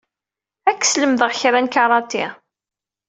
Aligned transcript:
Ad 0.69 0.77
k-sslemdeɣ 0.79 1.31
kra 1.39 1.59
n 1.61 1.67
karati. 1.73 2.25